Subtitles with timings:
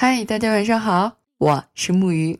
[0.00, 2.38] 嗨，大家晚上好，我是木鱼，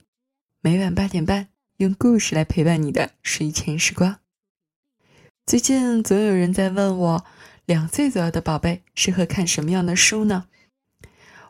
[0.60, 4.20] 每晚八点半用故事来陪伴你的睡前时光。
[5.44, 7.24] 最近总有人在问我，
[7.66, 10.46] 两岁左右的宝贝适合看什么样的书呢？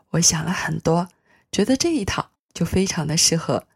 [0.09, 1.09] 我想了很多，
[1.51, 3.67] 觉得这一套就非常的适合。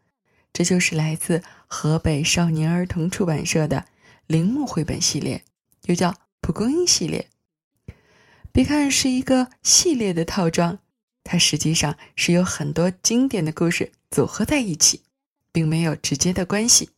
[0.52, 3.86] 这就是来自河北少年儿童出版社的
[4.26, 5.44] 铃木绘本系列，
[5.84, 7.28] 又叫蒲公英系列。
[8.50, 10.80] 别看是一个系列的套装，
[11.24, 15.02] 它实际上是有很多经典的故事组合在一起，
[15.50, 16.90] 并没有直接的关系。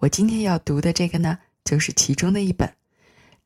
[0.00, 2.76] 我今天要读的这个呢，就是其中的一本，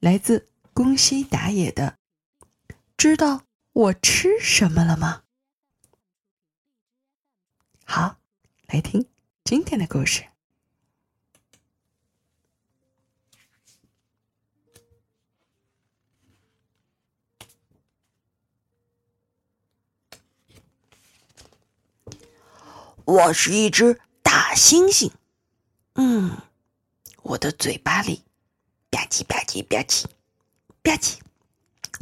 [0.01, 1.98] 来自宫西达也的。
[2.97, 3.42] 知道
[3.73, 5.23] 我吃什么了吗？
[7.84, 8.19] 好，
[8.69, 9.06] 来听
[9.45, 10.25] 今天的故事。
[23.05, 25.11] 我是一只大猩猩，
[25.95, 26.39] 嗯，
[27.23, 28.25] 我的嘴巴里
[28.91, 30.05] 吧唧吧唧吧唧
[30.83, 31.17] 吧唧，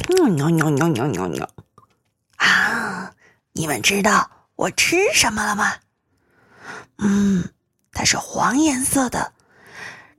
[0.08, 1.48] 嗯，喵喵喵喵喵喵
[2.36, 3.14] 啊！
[3.52, 5.74] 你们知道我吃什么了吗？
[6.98, 7.52] 嗯，
[7.92, 9.32] 它是黄颜色的，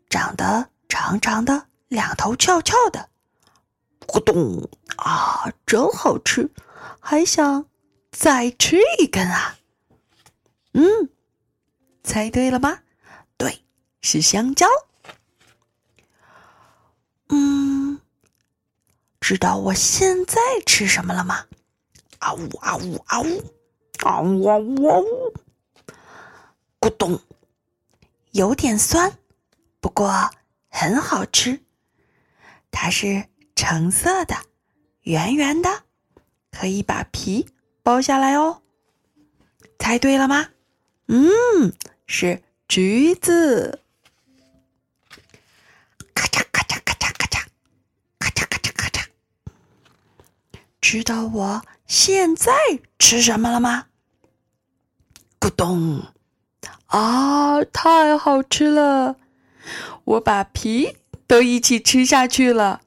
[0.09, 3.09] 长得长长的，两头翘翘的，
[4.05, 6.51] 咕咚啊，真好吃，
[6.99, 7.65] 还想
[8.11, 9.55] 再吃一根啊！
[10.73, 11.09] 嗯，
[12.03, 12.79] 猜对了吗？
[13.37, 13.63] 对，
[14.01, 14.67] 是香蕉。
[17.29, 17.99] 嗯，
[19.19, 21.45] 知道我现在吃什么了吗？
[22.19, 23.43] 啊呜啊呜啊呜
[24.03, 25.33] 啊呜啊呜！
[26.79, 27.19] 咕咚，
[28.31, 29.17] 有点酸，
[29.79, 30.29] 不过
[30.69, 31.59] 很好吃。
[32.71, 34.35] 它是橙色的，
[35.01, 35.83] 圆圆的，
[36.51, 37.47] 可以把皮
[37.83, 38.61] 剥下来哦。
[39.77, 40.47] 猜对了吗？
[41.07, 41.73] 嗯，
[42.07, 43.81] 是橘子。
[46.13, 47.45] 咔嚓咔嚓咔嚓咔嚓，
[48.19, 49.05] 咔嚓咔嚓咔嚓。
[50.79, 52.53] 知道我现在
[52.97, 53.87] 吃什么了吗？
[55.39, 56.05] 咕咚！
[56.85, 59.17] 啊，太好吃了！
[60.05, 60.97] 我把皮
[61.27, 62.81] 都一起吃下去了。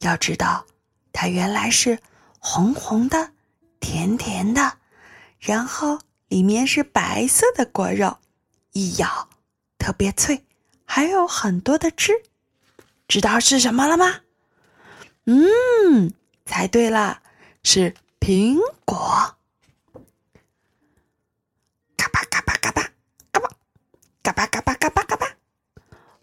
[0.00, 0.66] 要知道，
[1.12, 2.00] 它原来是
[2.38, 3.32] 红红的、
[3.78, 4.78] 甜甜的，
[5.38, 6.00] 然后。
[6.28, 8.18] 里面是白色的果肉
[8.72, 9.28] 一咬
[9.78, 10.44] 特别脆
[10.84, 12.12] 还有很多的汁
[13.06, 14.20] 知道是什么了吗？
[15.24, 16.12] 嗯
[16.46, 17.22] 猜对了
[17.62, 19.36] 是苹果。
[21.96, 22.82] 嘎巴嘎巴嘎巴
[23.30, 23.50] 嘎巴
[24.22, 25.36] 嘎巴嘎巴嘎巴嘎巴。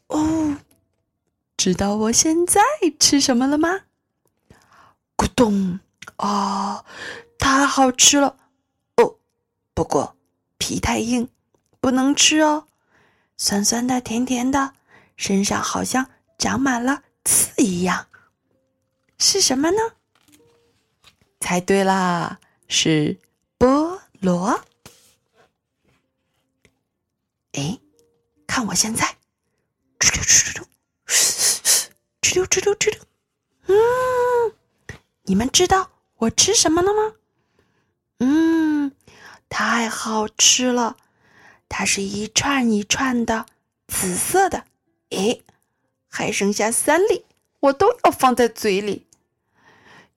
[0.08, 0.58] 哦
[1.58, 2.62] 知道我现在
[3.00, 3.82] 吃什么了吗？
[5.18, 5.80] 咕咚
[6.18, 6.86] 啊
[7.40, 8.38] 太好吃了。
[9.76, 10.16] 不过
[10.58, 11.30] 皮太硬，
[11.82, 12.68] 不能吃哦。
[13.38, 14.74] 酸酸的，甜甜的，
[15.18, 18.08] 身上好像长满了刺一样。
[19.20, 19.78] 是什么呢？
[21.42, 23.20] 猜对啦，是
[23.60, 24.64] 菠萝。
[27.52, 27.78] 哎，
[28.48, 29.18] 看我现在，
[30.00, 30.66] 哧溜哧溜
[32.22, 33.02] 哧溜哧溜哧溜。
[33.68, 34.54] 嗯，
[35.24, 37.16] 你们知道我吃什么了吗？
[39.58, 40.98] 太好吃了，
[41.70, 43.46] 它是一串一串的
[43.88, 44.66] 紫色的，
[45.12, 45.46] 诶，
[46.10, 47.24] 还剩下三粒，
[47.62, 49.08] 我都要放在嘴里。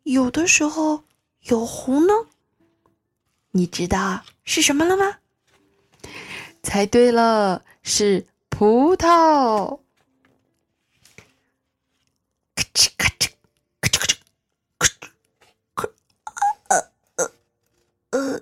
[0.03, 1.05] 有的时候
[1.43, 2.15] 有红呢，
[3.53, 5.19] 你知道是什么了吗？
[6.61, 9.79] 猜对了，是葡萄。
[12.57, 13.31] 咔哧咔哧
[13.81, 14.17] 咔哧咔哧
[14.79, 15.09] 咔哧
[15.77, 15.89] 咔，
[16.71, 17.31] 呃呃
[18.11, 18.41] 呃。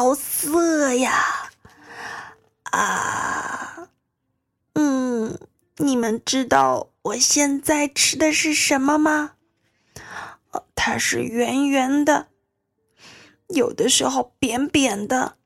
[0.00, 1.50] 好涩呀！
[2.70, 3.90] 啊，
[4.72, 5.38] 嗯，
[5.76, 9.32] 你们知道我现在吃的是什么吗？
[10.74, 12.28] 它是圆圆的，
[13.48, 15.36] 有的时候扁扁的，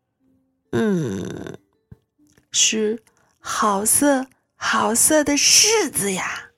[0.70, 1.58] 嗯，
[2.52, 3.02] 是
[3.40, 6.50] 好色好色的柿子呀！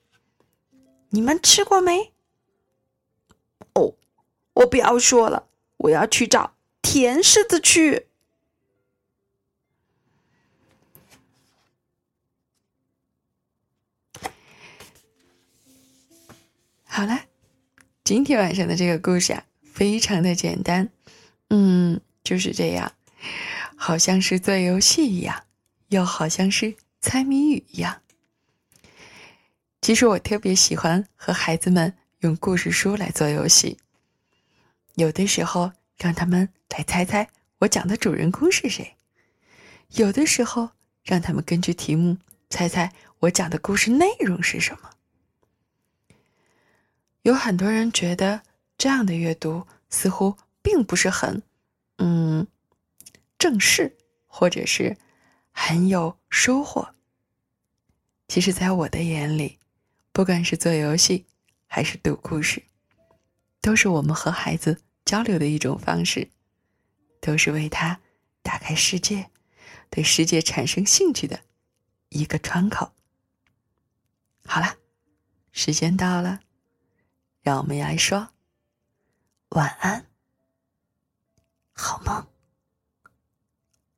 [1.09, 2.13] 你们吃过没？
[3.73, 3.95] 哦，
[4.53, 5.47] 我不要说了，
[5.77, 6.56] 我要去找。
[6.89, 8.07] 甜柿子去。
[16.85, 17.25] 好了，
[18.05, 20.89] 今天晚上的这个故事啊，非常的简单，
[21.49, 22.93] 嗯，就是这样，
[23.75, 25.43] 好像是做游戏一样，
[25.89, 28.01] 又好像是猜谜语一样。
[29.81, 33.77] 其实我特别喜欢和孩子们用故事书来做游戏，
[34.95, 35.73] 有的时候。
[35.97, 37.29] 让他们来猜猜
[37.59, 38.93] 我讲的主人公是谁；
[39.99, 40.71] 有的时候，
[41.03, 42.17] 让他们根据题目
[42.49, 44.91] 猜猜我讲的故事内容是什么。
[47.23, 48.43] 有很多人觉得
[48.77, 51.41] 这样的阅读似乎并不是很，
[51.97, 52.47] 嗯，
[53.37, 53.97] 正式，
[54.27, 54.95] 或者是
[55.51, 56.93] 很有收获。
[58.27, 59.57] 其实，在我的眼里，
[60.11, 61.25] 不管是做游戏
[61.65, 62.63] 还是读故事，
[63.61, 66.29] 都是我们和孩子交流的一种方式，
[67.21, 68.01] 都是为他
[68.41, 69.31] 打开世界，
[69.89, 71.39] 对世界产生兴趣的
[72.09, 72.91] 一个窗口。
[74.45, 74.75] 好了，
[75.53, 76.41] 时间到了，
[77.41, 78.33] 让我们来说
[79.51, 80.05] 晚安，
[81.71, 82.27] 好梦。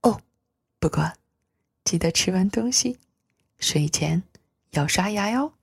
[0.02, 0.22] 哦，
[0.78, 1.12] 不过
[1.84, 3.00] 记得吃完东西。
[3.58, 4.22] 睡前
[4.70, 5.54] 要刷牙哟。